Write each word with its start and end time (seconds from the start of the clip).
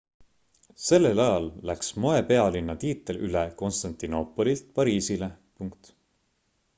sellel 0.83 1.19
ajal 1.25 1.49
läks 1.71 1.91
moepealinna 2.05 2.75
tiitel 2.85 3.21
üle 3.27 3.43
konstantinoopolilt 3.59 4.65
pariisile 4.81 5.29